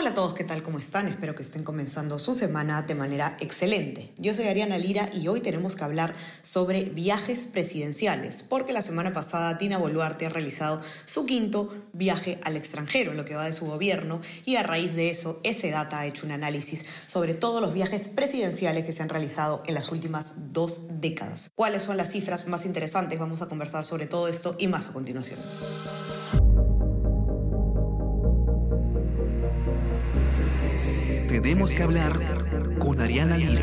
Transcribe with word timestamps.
Hola 0.00 0.10
a 0.10 0.14
todos, 0.14 0.32
¿qué 0.32 0.44
tal? 0.44 0.62
¿Cómo 0.62 0.78
están? 0.78 1.08
Espero 1.08 1.34
que 1.34 1.42
estén 1.42 1.64
comenzando 1.64 2.20
su 2.20 2.32
semana 2.32 2.82
de 2.82 2.94
manera 2.94 3.36
excelente. 3.40 4.12
Yo 4.16 4.32
soy 4.32 4.46
Ariana 4.46 4.78
Lira 4.78 5.10
y 5.12 5.26
hoy 5.26 5.40
tenemos 5.40 5.74
que 5.74 5.82
hablar 5.82 6.14
sobre 6.40 6.84
viajes 6.84 7.48
presidenciales, 7.48 8.44
porque 8.44 8.72
la 8.72 8.80
semana 8.80 9.12
pasada 9.12 9.54
Dina 9.54 9.76
Boluarte 9.76 10.26
ha 10.26 10.28
realizado 10.28 10.80
su 11.04 11.26
quinto 11.26 11.74
viaje 11.92 12.38
al 12.44 12.56
extranjero, 12.56 13.12
lo 13.12 13.24
que 13.24 13.34
va 13.34 13.46
de 13.46 13.52
su 13.52 13.66
gobierno, 13.66 14.20
y 14.44 14.54
a 14.54 14.62
raíz 14.62 14.94
de 14.94 15.10
eso, 15.10 15.40
ese 15.42 15.72
data 15.72 15.98
ha 15.98 16.06
hecho 16.06 16.26
un 16.26 16.30
análisis 16.30 16.84
sobre 17.08 17.34
todos 17.34 17.60
los 17.60 17.74
viajes 17.74 18.06
presidenciales 18.06 18.84
que 18.84 18.92
se 18.92 19.02
han 19.02 19.08
realizado 19.08 19.64
en 19.66 19.74
las 19.74 19.90
últimas 19.90 20.52
dos 20.52 20.82
décadas. 20.92 21.50
¿Cuáles 21.56 21.82
son 21.82 21.96
las 21.96 22.12
cifras 22.12 22.46
más 22.46 22.66
interesantes? 22.66 23.18
Vamos 23.18 23.42
a 23.42 23.48
conversar 23.48 23.84
sobre 23.84 24.06
todo 24.06 24.28
esto 24.28 24.54
y 24.60 24.68
más 24.68 24.86
a 24.86 24.92
continuación. 24.92 25.40
Tenemos 31.40 31.72
que 31.72 31.84
hablar 31.84 32.18
con 32.80 33.00
Ariana 33.00 33.38
Lira. 33.38 33.62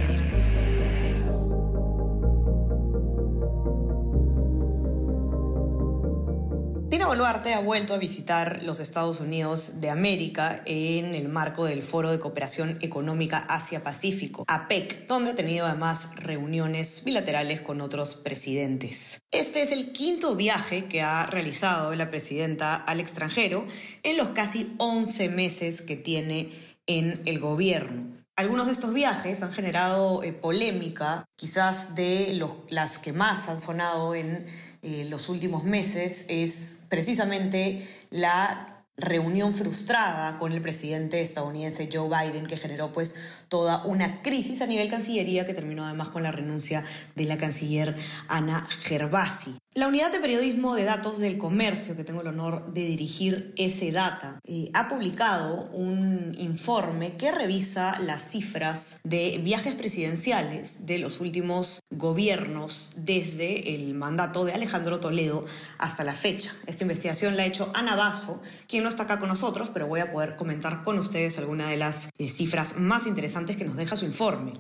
Dina 6.88 7.08
Boluarte 7.08 7.54
ha 7.54 7.60
vuelto 7.60 7.94
a 7.94 7.98
visitar 7.98 8.64
los 8.64 8.80
Estados 8.80 9.20
Unidos 9.20 9.82
de 9.82 9.90
América 9.90 10.64
en 10.66 11.16
el 11.16 11.28
marco 11.28 11.66
del 11.66 11.84
Foro 11.84 12.12
de 12.12 12.18
Cooperación 12.20 12.76
Económica 12.80 13.40
Asia-Pacífico, 13.40 14.46
APEC, 14.48 15.08
donde 15.08 15.32
ha 15.32 15.36
tenido 15.36 15.66
además 15.66 16.12
reuniones 16.16 17.04
bilaterales 17.04 17.60
con 17.60 17.82
otros 17.82 18.16
presidentes. 18.16 19.20
Este 19.32 19.62
es 19.62 19.74
el 19.74 19.92
quinto 19.92 20.38
viaje 20.38 20.86
que 20.86 21.02
ha 21.02 21.26
realizado 21.26 21.94
la 21.96 22.10
presidenta 22.10 22.76
al 22.76 23.02
extranjero 23.02 23.68
en 24.04 24.16
los 24.16 24.30
casi 24.30 24.74
11 24.78 25.28
meses 25.28 25.82
que 25.82 25.98
tiene 25.98 26.52
en 26.88 27.22
el 27.26 27.40
gobierno. 27.40 28.16
Algunos 28.38 28.66
de 28.68 28.74
estos 28.74 28.94
viajes 28.94 29.42
han 29.44 29.54
generado 29.54 30.22
eh, 30.22 30.34
polémica, 30.34 31.26
quizás 31.38 31.96
de 31.96 32.34
los, 32.36 32.58
las 32.68 32.98
que 32.98 33.14
más 33.14 33.48
han 33.48 33.58
sonado 33.58 34.14
en 34.14 34.46
eh, 34.82 35.06
los 35.10 35.30
últimos 35.30 35.64
meses 35.64 36.26
es 36.28 36.82
precisamente 36.90 37.88
la 38.12 38.86
reunión 38.98 39.54
frustrada 39.54 40.38
con 40.38 40.52
el 40.52 40.62
presidente 40.62 41.22
estadounidense 41.22 41.90
Joe 41.92 42.08
Biden 42.08 42.46
que 42.46 42.58
generó 42.58 42.92
pues 42.92 43.16
toda 43.50 43.84
una 43.86 44.22
crisis 44.22 44.62
a 44.62 44.68
nivel 44.68 44.90
cancillería 44.90 45.46
que 45.46 45.54
terminó 45.54 45.86
además 45.86 46.10
con 46.10 46.24
la 46.24 46.32
renuncia 46.32 46.84
de 47.16 47.26
la 47.26 47.38
canciller 47.38 47.96
Ana 48.28 48.66
Gervasi. 48.84 49.58
La 49.78 49.90
unidad 49.90 50.10
de 50.10 50.22
periodismo 50.22 50.74
de 50.74 50.86
datos 50.86 51.20
del 51.20 51.38
comercio, 51.38 51.98
que 51.98 52.06
tengo 52.06 52.22
el 52.22 52.28
honor 52.28 52.72
de 52.72 52.86
dirigir 52.86 53.54
ese 53.58 53.92
data, 53.92 54.40
eh, 54.46 54.70
ha 54.74 54.88
publicado 54.88 55.70
un 55.74 56.34
informe 56.38 57.18
que 57.18 57.34
revisa 57.34 58.00
las 58.00 58.30
cifras 58.30 59.02
de 59.04 59.38
viajes 59.44 59.76
presidenciales 59.76 60.86
de 60.86 61.00
los 61.00 61.20
últimos 61.20 61.82
gobiernos 61.92 62.94
desde 62.96 63.76
el 63.76 63.96
mandato 63.96 64.46
de 64.46 64.54
Alejandro 64.54 65.02
Toledo 65.02 65.44
hasta 65.78 66.06
la 66.06 66.14
fecha. 66.14 66.56
Esta 66.68 66.86
investigación 66.86 67.36
la 67.36 67.44
ha 67.44 67.46
hecho 67.46 67.70
Ana 67.74 67.98
Basso, 67.98 68.42
quien 68.70 68.82
no 68.82 68.88
está 68.88 69.04
acá 69.04 69.20
con 69.20 69.28
nosotros, 69.28 69.72
pero 69.74 69.88
voy 69.88 70.00
a 70.00 70.10
poder 70.10 70.38
comentar 70.38 70.86
con 70.86 71.00
ustedes 71.00 71.38
algunas 71.38 71.70
de 71.70 71.76
las 71.76 72.08
eh, 72.18 72.30
cifras 72.30 72.78
más 72.78 73.08
interesantes 73.08 73.58
que 73.58 73.66
nos 73.66 73.76
deja 73.76 73.98
su 73.98 74.06
informe. 74.06 74.54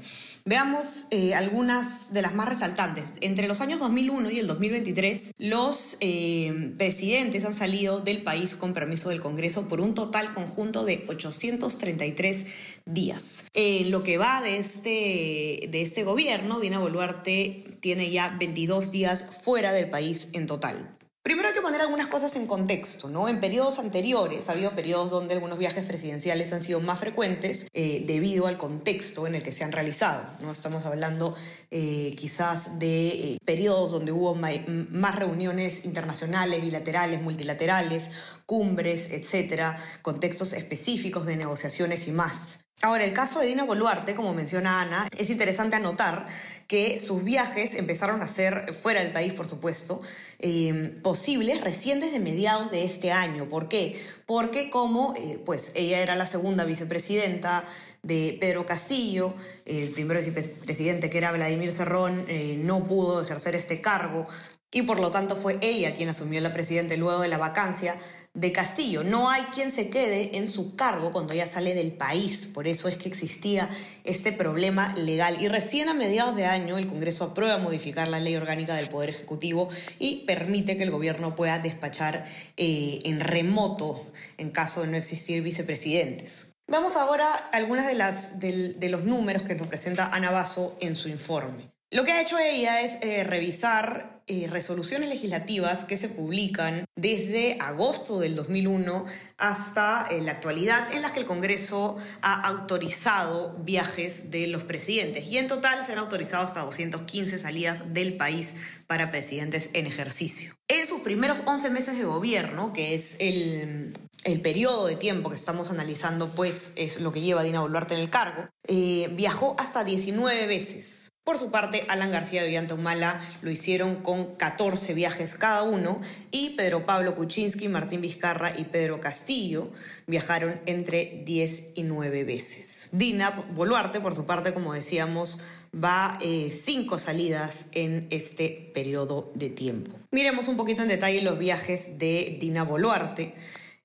Veamos 0.43 1.07
eh, 1.09 1.33
algunas 1.35 2.11
de 2.11 2.21
las 2.21 2.35
más 2.35 2.49
resaltantes. 2.49 3.13
Entre 3.21 3.47
los 3.47 3.61
años 3.61 3.79
2001 3.79 4.29
y 4.31 4.39
el 4.39 4.47
2023, 4.47 5.04
los 5.37 5.97
eh, 5.99 6.73
presidentes 6.77 7.45
han 7.45 7.53
salido 7.53 7.99
del 7.99 8.23
país 8.23 8.55
con 8.55 8.73
permiso 8.73 9.09
del 9.09 9.21
Congreso 9.21 9.67
por 9.67 9.81
un 9.81 9.93
total 9.93 10.33
conjunto 10.33 10.85
de 10.85 11.05
833 11.07 12.45
días. 12.85 13.45
En 13.53 13.91
lo 13.91 14.03
que 14.03 14.17
va 14.17 14.41
de 14.41 14.57
este, 14.57 15.69
de 15.69 15.81
este 15.81 16.03
gobierno, 16.03 16.59
Dina 16.59 16.79
Boluarte 16.79 17.63
tiene 17.79 18.09
ya 18.09 18.35
22 18.39 18.91
días 18.91 19.25
fuera 19.43 19.71
del 19.73 19.89
país 19.89 20.29
en 20.33 20.45
total. 20.45 20.95
Primero 21.25 21.47
hay 21.47 21.55
que 21.55 21.61
poner 21.61 21.81
algunas 21.81 22.05
cosas 22.05 22.35
en 22.35 22.45
contexto, 22.45 23.09
¿no? 23.09 23.27
En 23.27 23.39
periodos 23.39 23.79
anteriores 23.79 24.47
ha 24.47 24.51
habido 24.51 24.75
periodos 24.75 25.09
donde 25.09 25.33
algunos 25.33 25.57
viajes 25.57 25.83
presidenciales 25.83 26.53
han 26.53 26.61
sido 26.61 26.81
más 26.81 26.99
frecuentes 26.99 27.65
eh, 27.73 28.03
debido 28.05 28.45
al 28.45 28.59
contexto 28.59 29.25
en 29.25 29.33
el 29.33 29.41
que 29.41 29.51
se 29.51 29.63
han 29.63 29.71
realizado, 29.71 30.23
¿no? 30.41 30.51
Estamos 30.51 30.85
hablando 30.85 31.35
eh, 31.71 32.13
quizás 32.15 32.77
de 32.77 33.07
eh, 33.07 33.37
periodos 33.43 33.89
donde 33.89 34.11
hubo 34.11 34.35
más 34.35 35.15
reuniones 35.15 35.83
internacionales, 35.83 36.61
bilaterales, 36.61 37.19
multilaterales, 37.23 38.11
cumbres, 38.45 39.09
etcétera, 39.09 39.77
contextos 40.03 40.53
específicos 40.53 41.25
de 41.25 41.37
negociaciones 41.37 42.07
y 42.07 42.11
más. 42.11 42.59
Ahora, 42.81 43.05
el 43.05 43.13
caso 43.13 43.39
de 43.39 43.47
Dina 43.47 43.63
Boluarte, 43.63 44.13
como 44.15 44.33
menciona 44.33 44.81
Ana, 44.81 45.07
es 45.17 45.29
interesante 45.29 45.75
anotar 45.75 46.27
que 46.67 46.99
sus 46.99 47.23
viajes 47.23 47.73
empezaron 47.73 48.21
a 48.21 48.27
ser, 48.27 48.73
fuera 48.73 49.01
del 49.01 49.11
país 49.11 49.33
por 49.33 49.47
supuesto, 49.47 50.01
eh, 50.39 50.99
posibles 51.01 51.61
recién 51.61 51.99
desde 51.99 52.19
mediados 52.19 52.69
de 52.71 52.83
este 52.83 53.11
año. 53.11 53.49
¿Por 53.49 53.69
qué? 53.69 53.99
Porque 54.25 54.69
como 54.69 55.13
eh, 55.15 55.39
pues 55.43 55.71
ella 55.73 55.99
era 55.99 56.15
la 56.15 56.25
segunda 56.25 56.65
vicepresidenta 56.65 57.63
de 58.03 58.37
Pedro 58.39 58.65
Castillo, 58.67 59.33
el 59.65 59.89
primer 59.89 60.17
vicepresidente 60.17 61.09
que 61.09 61.17
era 61.17 61.31
Vladimir 61.31 61.71
Cerrón, 61.71 62.25
eh, 62.27 62.55
no 62.59 62.85
pudo 62.85 63.21
ejercer 63.21 63.55
este 63.55 63.81
cargo 63.81 64.27
y 64.75 64.81
por 64.81 64.99
lo 64.99 65.09
tanto 65.09 65.37
fue 65.37 65.57
ella 65.61 65.95
quien 65.95 66.09
asumió 66.09 66.41
la 66.41 66.51
presidenta 66.51 66.97
luego 66.97 67.21
de 67.21 67.29
la 67.29 67.37
vacancia 67.37 67.95
de 68.33 68.51
Castillo. 68.51 69.05
No 69.05 69.29
hay 69.29 69.43
quien 69.43 69.71
se 69.71 69.87
quede 69.87 70.37
en 70.37 70.49
su 70.49 70.75
cargo 70.75 71.13
cuando 71.13 71.31
ella 71.31 71.47
sale 71.47 71.73
del 71.73 71.93
país. 71.93 72.47
Por 72.53 72.67
eso 72.67 72.89
es 72.89 72.97
que 72.97 73.07
existía 73.07 73.69
este 74.03 74.33
problema 74.33 74.93
legal. 74.97 75.41
Y 75.41 75.47
recién 75.47 75.87
a 75.87 75.93
mediados 75.93 76.35
de 76.35 76.45
año 76.45 76.77
el 76.77 76.87
Congreso 76.87 77.23
aprueba 77.23 77.57
modificar 77.57 78.09
la 78.09 78.19
ley 78.19 78.35
orgánica 78.35 78.75
del 78.75 78.89
Poder 78.89 79.11
Ejecutivo 79.11 79.69
y 79.97 80.25
permite 80.25 80.75
que 80.75 80.83
el 80.83 80.91
gobierno 80.91 81.35
pueda 81.35 81.57
despachar 81.59 82.25
eh, 82.57 82.99
en 83.05 83.21
remoto 83.21 84.05
en 84.37 84.51
caso 84.51 84.81
de 84.81 84.87
no 84.87 84.97
existir 84.97 85.41
vicepresidentes. 85.41 86.57
Vamos 86.67 86.97
ahora 86.97 87.33
a 87.33 87.55
algunas 87.55 87.87
de, 87.87 87.93
las, 87.93 88.39
de, 88.39 88.89
los 88.89 89.05
números 89.05 89.43
que 89.43 89.55
nos 89.55 89.67
presenta 89.67 90.07
Ana 90.07 90.31
Basso 90.31 90.75
en 90.81 90.97
su 90.97 91.07
informe. 91.07 91.74
Lo 91.95 92.03
que 92.03 92.11
ha 92.11 92.21
hecho 92.21 92.37
ella 92.37 92.81
es 92.81 92.97
eh, 92.99 93.23
revisar 93.23 94.21
eh, 94.27 94.47
resoluciones 94.51 95.07
legislativas 95.07 95.85
que 95.85 95.95
se 95.95 96.09
publican 96.09 96.83
desde 96.97 97.55
agosto 97.61 98.19
del 98.19 98.35
2001 98.35 99.05
hasta 99.37 100.05
eh, 100.11 100.19
la 100.19 100.33
actualidad 100.33 100.91
en 100.91 101.01
las 101.01 101.13
que 101.13 101.21
el 101.21 101.25
Congreso 101.25 101.95
ha 102.21 102.41
autorizado 102.45 103.55
viajes 103.59 104.29
de 104.29 104.47
los 104.47 104.65
presidentes 104.65 105.23
y 105.23 105.37
en 105.37 105.47
total 105.47 105.85
se 105.85 105.93
han 105.93 105.99
autorizado 105.99 106.43
hasta 106.43 106.65
215 106.65 107.39
salidas 107.39 107.93
del 107.93 108.17
país 108.17 108.55
para 108.87 109.09
presidentes 109.09 109.69
en 109.71 109.87
ejercicio. 109.87 110.53
En 110.67 110.85
sus 110.87 110.99
primeros 110.99 111.43
11 111.45 111.69
meses 111.69 111.97
de 111.97 112.03
gobierno, 112.03 112.73
que 112.73 112.93
es 112.93 113.15
el, 113.19 113.97
el 114.25 114.41
periodo 114.41 114.87
de 114.87 114.97
tiempo 114.97 115.29
que 115.29 115.37
estamos 115.37 115.69
analizando, 115.69 116.35
pues 116.35 116.73
es 116.75 116.99
lo 116.99 117.13
que 117.13 117.21
lleva 117.21 117.43
Dina 117.43 117.61
Boluarte 117.61 117.93
en 117.93 118.01
el 118.01 118.09
cargo, 118.09 118.49
eh, 118.67 119.07
viajó 119.13 119.55
hasta 119.57 119.85
19 119.85 120.45
veces. 120.45 121.13
Por 121.25 121.39
su 121.39 121.49
parte, 121.49 121.87
Alan 121.87 122.11
García 122.11 122.47
y 122.47 122.71
Humala 122.71 123.19
lo 123.41 123.49
hicieron 123.49 123.95
con 124.03 124.35
14 124.35 124.93
viajes 124.93 125.33
cada 125.33 125.63
uno 125.63 125.99
y 126.29 126.51
Pedro 126.51 126.85
Pablo 126.85 127.15
Kuczynski, 127.15 127.67
Martín 127.67 127.99
Vizcarra 128.01 128.53
y 128.55 128.65
Pedro 128.65 128.99
Castillo 128.99 129.71
viajaron 130.05 130.61
entre 130.67 131.23
10 131.25 131.63
y 131.73 131.81
9 131.81 132.25
veces. 132.25 132.89
Dina 132.91 133.31
Boluarte, 133.53 134.01
por 134.01 134.13
su 134.13 134.27
parte, 134.27 134.53
como 134.53 134.73
decíamos, 134.73 135.39
va 135.73 136.19
eh, 136.21 136.55
cinco 136.63 136.99
salidas 136.99 137.65
en 137.71 138.05
este 138.11 138.71
periodo 138.75 139.31
de 139.33 139.49
tiempo. 139.49 139.97
Miremos 140.11 140.47
un 140.47 140.57
poquito 140.57 140.83
en 140.83 140.89
detalle 140.89 141.23
los 141.23 141.39
viajes 141.39 141.97
de 141.97 142.37
Dina 142.39 142.61
Boluarte. 142.61 143.33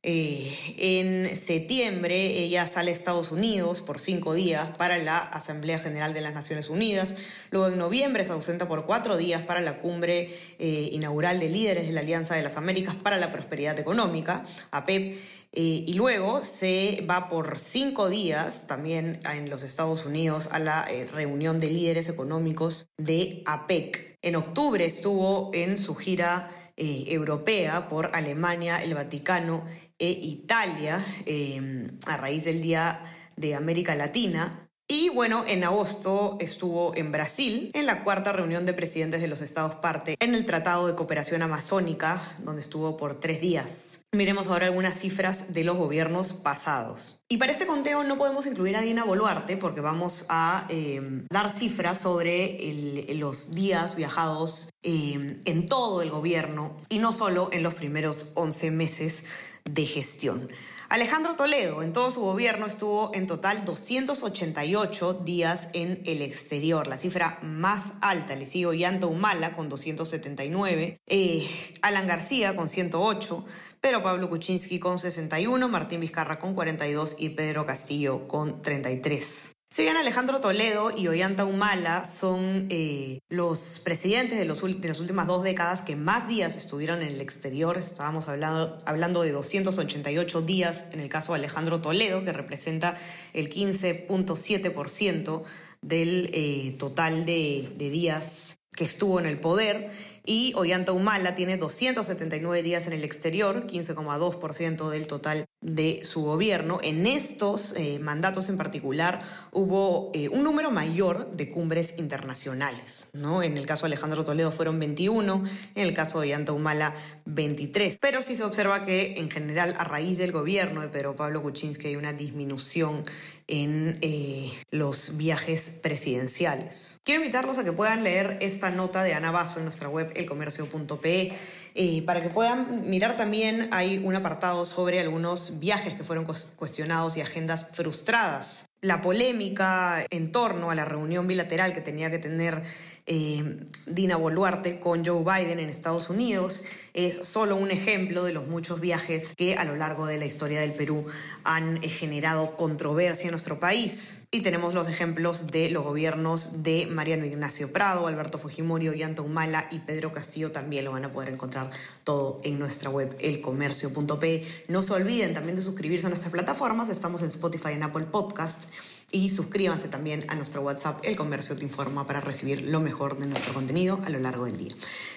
Eh, 0.03 0.57
en 0.79 1.37
septiembre 1.37 2.39
ella 2.39 2.67
sale 2.67 2.91
a 2.91 2.95
Estados 2.95 3.33
Unidos 3.33 3.83
por 3.83 3.99
cinco 3.99 4.33
días 4.33 4.71
para 4.71 4.97
la 4.97 5.19
Asamblea 5.19 5.79
General 5.79 6.15
de 6.15 6.23
las 6.23 6.33
Naciones 6.33 6.71
Unidas. 6.71 7.17
Luego 7.51 7.69
en 7.69 7.77
noviembre 7.77 8.25
se 8.25 8.33
ausenta 8.33 8.67
por 8.67 8.87
cuatro 8.87 9.19
días 9.19 9.43
para 9.43 9.61
la 9.61 9.79
cumbre 9.79 10.31
eh, 10.59 10.89
inaugural 10.93 11.39
de 11.39 11.51
líderes 11.51 11.87
de 11.87 11.93
la 11.93 12.01
Alianza 12.01 12.35
de 12.35 12.43
las 12.43 12.57
Américas 12.57 12.97
para 12.97 13.19
la 13.19 13.31
Prosperidad 13.31 13.79
Económica, 13.79 14.43
APEP. 14.71 15.19
Eh, 15.53 15.85
y 15.87 15.95
luego 15.95 16.43
se 16.43 17.05
va 17.11 17.29
por 17.29 17.59
cinco 17.59 18.09
días 18.09 18.69
también 18.69 19.21
en 19.31 19.51
los 19.51 19.65
Estados 19.65 20.07
Unidos 20.07 20.49
a 20.53 20.61
la 20.61 20.89
reunión 21.13 21.59
de 21.59 21.69
líderes 21.69 22.09
económicos 22.09 22.89
de 22.97 23.43
APEC. 23.47 24.17
En 24.23 24.37
octubre 24.37 24.85
estuvo 24.85 25.51
en 25.53 25.77
su 25.77 25.95
gira 25.95 26.51
europea 26.77 27.89
por 27.89 28.11
Alemania, 28.15 28.83
el 28.83 28.95
Vaticano 28.95 29.65
e 29.99 30.11
Italia, 30.11 31.05
em, 31.27 31.85
a 32.07 32.17
raíz 32.17 32.45
del 32.45 32.61
Día 32.61 33.03
de 33.37 33.55
América 33.55 33.95
Latina. 33.95 34.70
Y 34.93 35.09
bueno, 35.09 35.45
en 35.47 35.63
agosto 35.63 36.37
estuvo 36.41 36.97
en 36.97 37.13
Brasil 37.13 37.71
en 37.75 37.87
la 37.87 38.03
cuarta 38.03 38.33
reunión 38.33 38.67
de 38.67 38.73
presidentes 38.73 39.21
de 39.21 39.29
los 39.29 39.41
estados 39.41 39.77
parte 39.77 40.17
en 40.19 40.35
el 40.35 40.45
Tratado 40.45 40.89
de 40.89 40.97
Cooperación 40.97 41.43
Amazónica, 41.43 42.21
donde 42.41 42.61
estuvo 42.61 42.97
por 42.97 43.21
tres 43.21 43.41
días. 43.41 44.01
Miremos 44.11 44.49
ahora 44.49 44.67
algunas 44.67 44.99
cifras 44.99 45.53
de 45.53 45.63
los 45.63 45.77
gobiernos 45.77 46.33
pasados. 46.33 47.21
Y 47.29 47.37
para 47.37 47.53
este 47.53 47.69
conteo 47.69 48.03
no 48.03 48.19
podemos 48.19 48.47
incluir 48.47 48.77
a 48.77 48.81
Dina 48.81 49.05
Boluarte 49.05 49.57
porque 49.57 49.81
vamos 49.81 50.27
a 50.29 50.67
eh, 50.69 51.01
dar 51.31 51.53
cifras 51.53 51.99
sobre 51.99 53.07
los 53.15 53.55
días 53.55 53.95
viajados 53.95 54.71
eh, 54.83 55.39
en 55.45 55.67
todo 55.67 56.03
el 56.03 56.11
gobierno 56.11 56.77
y 56.89 56.99
no 56.99 57.13
solo 57.13 57.51
en 57.53 57.63
los 57.63 57.75
primeros 57.75 58.31
11 58.35 58.73
meses 58.73 59.23
de 59.65 59.87
gestión. 59.87 60.49
Alejandro 60.91 61.37
Toledo, 61.37 61.85
en 61.85 61.93
todo 61.93 62.11
su 62.11 62.21
gobierno, 62.21 62.67
estuvo 62.67 63.13
en 63.15 63.29
total 63.29 63.65
288 63.65 65.15
días 65.25 65.69
en 65.73 66.03
el 66.05 66.21
exterior. 66.21 66.89
La 66.89 66.99
cifra 66.99 67.39
más 67.43 67.93
alta 68.01 68.35
le 68.35 68.45
sigue 68.45 68.67
Ollanta 68.67 69.07
Humala 69.07 69.53
con 69.53 69.69
279, 69.69 71.01
eh, 71.07 71.49
Alan 71.83 72.09
García 72.09 72.57
con 72.57 72.67
108, 72.67 73.45
pero 73.81 74.03
Pablo 74.03 74.29
Kuczynski 74.29 74.81
con 74.81 74.99
61, 74.99 75.69
Martín 75.69 76.01
Vizcarra 76.01 76.41
con 76.41 76.55
42 76.55 77.15
y 77.21 77.29
Pedro 77.31 77.65
Castillo 77.67 78.27
con 78.27 78.61
33. 78.61 79.53
Si 79.73 79.83
bien 79.83 79.97
Alejandro 79.97 80.41
Toledo 80.41 80.91
y 80.97 81.07
Ollanta 81.07 81.45
Humala 81.45 82.05
son 82.05 82.67
eh, 82.71 83.21
los 83.29 83.81
presidentes 83.85 84.37
de, 84.37 84.45
los, 84.45 84.65
las 84.65 84.99
últimas 84.99 85.29
dos 85.29 85.45
décadas 85.45 85.83
que 85.83 85.95
más 85.95 86.27
días 86.27 86.57
estuvieron 86.57 87.03
en 87.03 87.09
el 87.11 87.21
exterior, 87.21 87.79
estábamos 87.79 88.27
hablando, 88.27 89.23
de 89.23 89.31
288 89.31 90.43
días 90.43 90.87
en 90.91 90.99
el 90.99 91.09
caso 91.09 91.35
de 91.35 91.39
Alejandro 91.39 91.81
Toledo, 91.81 92.25
que 92.25 92.33
representa 92.33 92.97
el 93.33 93.49
15.7% 93.49 95.45
del 95.83 96.31
eh, 96.33 96.75
total 96.77 97.25
de 97.25 97.73
días 97.79 98.60
que 98.75 98.85
estuvo 98.85 99.19
en 99.19 99.27
el 99.27 99.41
poder 99.41 99.91
y 100.25 100.53
Ollanta 100.55 100.93
Humala 100.93 101.35
tiene 101.35 101.57
279 101.57 102.63
días 102.63 102.87
en 102.87 102.93
el 102.93 103.05
exterior, 103.05 103.67
15,2% 103.67 104.89
del 104.91 105.07
total 105.07 105.47
de 105.61 106.05
su 106.05 106.23
gobierno. 106.23 106.79
En 106.83 107.07
estos 107.07 107.75
eh, 107.77 107.99
mandatos 107.99 108.49
en 108.49 108.57
particular 108.57 109.21
hubo 109.51 110.11
eh, 110.15 110.29
un 110.29 110.45
número 110.45 110.71
mayor 110.71 111.33
de 111.33 111.51
cumbres 111.51 111.95
internacionales. 111.99 113.09
¿no? 113.13 113.43
En 113.43 113.57
el 113.57 113.67
caso 113.67 113.83
de 113.83 113.89
Alejandro 113.89 114.25
Toledo 114.25 114.53
fueron 114.53 114.79
21, 114.79 115.43
en 115.75 115.87
el 115.87 115.95
caso 115.95 116.21
de 116.21 116.29
Ollanta 116.29 116.53
Humala 116.53 116.95
23. 117.25 117.99
Pero 118.01 118.23
sí 118.23 118.37
se 118.37 118.45
observa 118.45 118.83
que 118.83 119.15
en 119.17 119.31
general 119.31 119.75
a 119.79 119.85
raíz 119.85 120.19
del 120.19 120.33
gobierno 120.33 120.81
de 120.81 120.89
Pedro 120.89 121.17
Pablo 121.17 121.43
Kuczynski 121.43 121.89
hay 121.89 121.97
una 121.97 122.13
disminución 122.13 123.03
en 123.49 123.99
eh, 124.01 124.53
los 124.71 125.17
viajes 125.17 125.73
presidenciales. 125.83 127.01
Quiero 127.05 127.21
invitarlos 127.21 127.59
a 127.59 127.65
que 127.65 127.73
puedan 127.73 128.05
leer 128.05 128.39
esta 128.41 128.70
nota 128.71 129.03
de 129.03 129.15
Ana 129.15 129.31
Basso 129.31 129.59
en 129.59 129.65
nuestra 129.65 129.89
web 129.89 130.13
elcomercio.pe 130.15 131.33
eh, 131.75 132.03
para 132.03 132.23
que 132.23 132.29
puedan 132.29 132.89
mirar 132.89 133.17
también 133.17 133.69
hay 133.73 133.99
un 133.99 134.15
apartado 134.17 134.65
sobre 134.65 135.01
algunos 135.01 135.61
viajes 135.61 135.95
que 135.95 136.05
fueron 136.05 136.27
cuestionados 136.57 137.17
y 137.17 137.21
agendas 137.21 137.69
frustradas 137.73 138.70
la 138.83 139.01
polémica 139.01 140.05
en 140.11 140.33
torno 140.33 140.71
a 140.71 140.75
la 140.75 140.85
reunión 140.85 141.27
bilateral 141.27 141.73
que 141.73 141.81
tenía 141.81 142.11
que 142.11 142.19
tener 142.19 142.63
eh, 143.07 143.57
Dina 143.87 144.17
Boluarte 144.17 144.79
con 144.79 145.05
Joe 145.05 145.25
Biden 145.25 145.59
en 145.59 145.69
Estados 145.69 146.09
Unidos 146.11 146.65
es 146.95 147.27
solo 147.27 147.57
un 147.57 147.71
ejemplo 147.71 148.25
de 148.25 148.33
los 148.33 148.47
muchos 148.47 148.81
viajes 148.81 149.35
que 149.37 149.55
a 149.57 149.65
lo 149.65 149.77
largo 149.77 150.07
de 150.07 150.17
la 150.17 150.27
historia 150.27 150.61
del 150.61 150.75
Perú 150.75 151.05
han 151.45 151.83
eh, 151.83 151.89
generado 151.89 152.57
controversia 152.57 153.27
en 153.27 153.33
nuestro 153.33 153.59
país. 153.59 154.19
Y 154.33 154.43
tenemos 154.43 154.75
los 154.75 154.89
ejemplos 154.89 155.49
de 155.49 155.71
los 155.71 155.83
gobiernos 155.83 156.63
de 156.63 156.87
Mariano 156.87 157.25
Ignacio 157.25 157.73
Prado, 157.73 158.07
Alberto 158.07 158.39
Fujimori, 158.39 158.89
Ollanta 158.89 159.23
Humala 159.23 159.67
y 159.73 159.81
Pedro 159.81 160.13
Castillo. 160.13 160.53
También 160.53 160.85
lo 160.85 160.93
van 160.93 161.05
a 161.05 161.13
poder 161.13 161.31
encontrar 161.31 161.69
todo 162.05 162.41
en 162.45 162.61
nuestra 162.61 162.91
web 162.91 163.17
elcomercio.p. 163.19 164.47
No 164.69 164.83
se 164.83 164.93
olviden 164.93 165.35
también 165.35 165.57
de 165.57 165.63
suscribirse 165.63 166.07
a 166.07 166.11
nuestras 166.11 166.31
plataformas. 166.31 166.89
Estamos 166.91 167.23
en 167.23 167.29
Spotify, 167.29 167.73
en 167.73 167.83
Apple 167.83 168.05
Podcast 168.05 168.70
y 169.13 169.31
suscríbanse 169.31 169.89
también 169.89 170.25
a 170.29 170.35
nuestro 170.35 170.63
WhatsApp 170.63 171.01
El 171.03 171.17
Comercio 171.17 171.57
Te 171.57 171.65
Informa 171.65 172.07
para 172.07 172.21
recibir 172.21 172.63
lo 172.63 172.81
mejor 172.81 173.19
de 173.19 173.27
nuestro 173.27 173.55
contenido 173.55 174.01
a 174.05 174.11
lo 174.11 174.19
largo 174.19 174.45
del 174.45 174.57
día. 174.57 174.75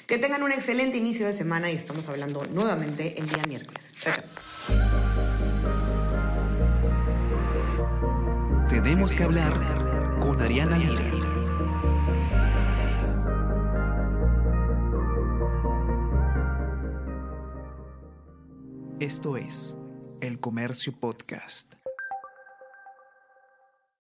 Que 0.08 0.18
tengan 0.18 0.44
un 0.44 0.52
excelente 0.52 0.98
inicio 0.98 1.26
de 1.26 1.34
semana 1.34 1.72
y 1.72 1.76
estamos 1.76 2.08
hablando 2.10 2.46
nuevamente 2.52 3.20
el 3.20 3.28
día 3.28 3.44
miércoles. 3.48 3.94
Chao, 4.00 4.14
Tenemos 8.70 9.14
que 9.14 9.24
hablar 9.24 10.20
con 10.20 10.42
Ariana 10.42 10.78
Lira. 10.78 11.14
Esto 19.04 19.36
es 19.36 19.76
El 20.22 20.40
Comercio 20.40 20.94
Podcast. 20.98 21.83